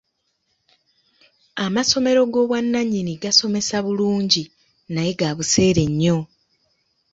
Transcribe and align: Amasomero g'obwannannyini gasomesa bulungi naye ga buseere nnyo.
Amasomero 1.65 2.21
g'obwannannyini 2.31 3.13
gasomesa 3.23 3.77
bulungi 3.85 4.43
naye 4.93 5.11
ga 5.19 5.29
buseere 5.37 5.83
nnyo. 5.91 6.17